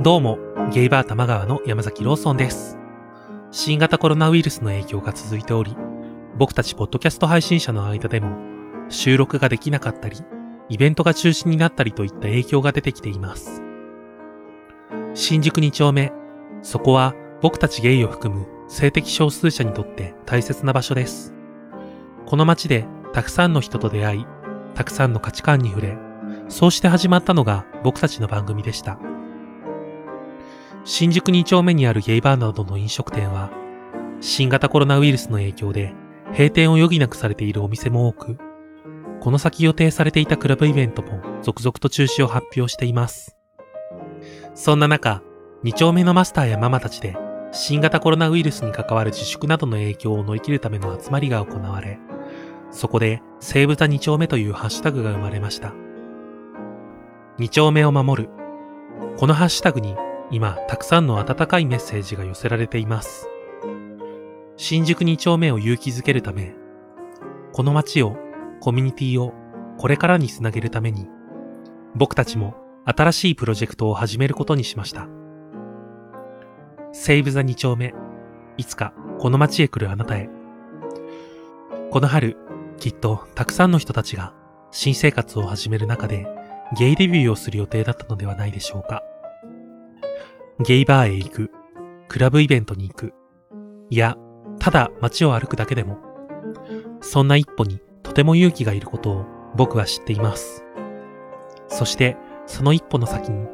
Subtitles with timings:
[0.00, 0.38] どうも、
[0.72, 2.78] ゲイバー玉川の山崎ローソンです。
[3.50, 5.76] 新型コロナウイルスの影響が続いており、
[6.36, 8.36] 僕たちポッドキャスト配信者の間でも、
[8.90, 10.16] 収録ができなかったり、
[10.68, 13.60] イベントが中止になったりといった影響が出てきています。
[15.14, 16.12] 新宿2丁目、
[16.62, 21.34] そこは僕たちゲイを含む性的少数者にとって大切な場所です。
[22.24, 24.26] この街でたくさんの人と出会い、
[24.76, 25.98] たくさんの価値観に触れ、
[26.48, 29.00] そうして始まったのが僕たちの番組でした。
[30.90, 33.50] 新宿2丁目にあるゲイバーなどの飲食店は、
[34.22, 35.92] 新型コロナウイルスの影響で
[36.32, 38.38] 閉店を余儀なくされているお店も多く、
[39.20, 43.36] この先予定されていたクラブイベントも続々と中止を発表しています。
[44.54, 45.22] そんな中、
[45.62, 47.18] 2丁目のマスターやママたちで
[47.52, 51.98] 新型コロナウイルスに関わる自粛などの影響を乗り切るための集まりが行われ、
[52.70, 55.74] そこでセーブザ2丁目というハッシュタグが生まれました。
[57.40, 58.30] 2丁目を守る。
[59.18, 59.94] このハッシュタグに
[60.30, 63.28] 今たくさんの温かいメッセージが寄せられています。
[64.56, 66.54] 新宿2丁目を勇気づけるため、
[67.52, 68.16] この街を、
[68.60, 69.32] コミュニティを
[69.78, 71.08] これからにつなげるために、
[71.94, 75.08] 僕たちも新しいプロジェクトを始めることにしました。
[76.92, 77.94] セーブザ2丁目、
[78.56, 80.28] いつかこの街へ来るあなたへ。
[81.90, 82.36] この春、
[82.78, 84.34] きっとたくさんの人たちが
[84.70, 86.26] 新生活を始める中で
[86.76, 89.02] ゲイデビューをする予定だったのではないでしょうか。
[90.60, 91.50] ゲイバーへ行く、
[92.08, 93.14] クラブイベントに行く、
[93.90, 94.16] いや、
[94.58, 95.98] ただ街を歩くだけでも、
[97.00, 100.64] そんな一歩にとても勇気がいることを僕は知っています。
[101.68, 103.46] そして、その一歩の先に、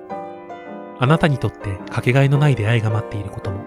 [0.98, 3.64] あなたにとってかけがえのない出会いが待っていることも。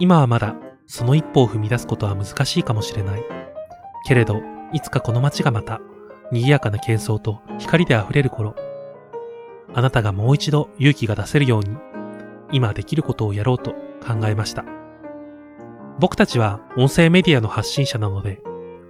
[0.00, 3.22] 今はまだその一歩を踏み出すことは難しいかもしれない。
[4.08, 4.42] けれど、
[4.72, 5.80] いつかこの街がまた、
[6.32, 8.56] 賑やかな喧騒と光で溢れる頃、
[9.72, 11.76] あなたがもう一度勇気が出せるように、
[12.52, 13.72] 今できることをやろうと
[14.06, 14.64] 考えました。
[15.98, 18.40] 僕たちは音声メディアの発信者なので、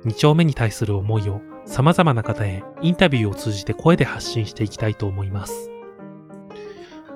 [0.04, 5.70] 2丁目に対する思いを様々な方へインタビューを通じて声で発信していきたいと思います。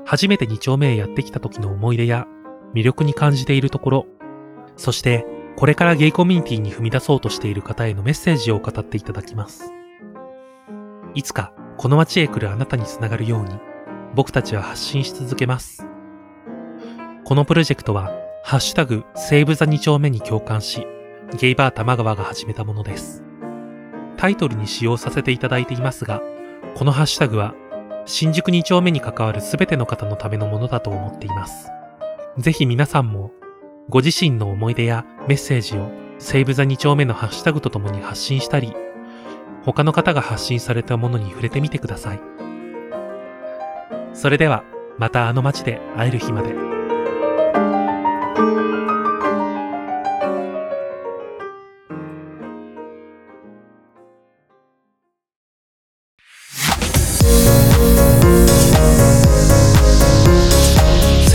[0.04, 2.26] 初めて2丁目へやってきた時の思い出や
[2.74, 4.06] 魅力に感じているところ、
[4.76, 9.72] そしてこれからゲイコミュニティに踏み出そうとしている方へのメッセージを語っていただきます。
[11.14, 13.58] いつかこの街へ来るあなたにつながるように
[14.14, 15.85] 僕たちは発信し続けます。
[17.26, 18.12] このプロジェクトは
[18.44, 20.86] ハッシュタグセーブザ2丁目に共感し、
[21.36, 23.24] ゲイバー玉川が始めたものです。
[24.16, 26.22] タイトルに使用させていただいていますが、
[26.76, 27.52] このハッシュタグは
[28.04, 31.68] 新宿2丁目に関わるすべての方のためのものだと思っています。
[32.38, 33.32] ぜひ皆さんも
[33.88, 38.72] ご自身の思い出やメッセージをセーブザ2丁目のハッシュタグとともに発信したり、
[39.64, 42.20] 他の方が発信されたものに触れてみてください。
[44.12, 44.62] それでは、
[44.96, 46.65] またあの街で会える日まで。
[47.56, 47.62] セ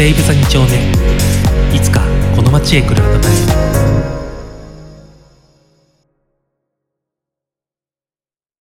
[0.10, 0.92] ーブザ2丁目
[1.76, 2.02] いつか
[2.36, 3.31] この街へ来るあなた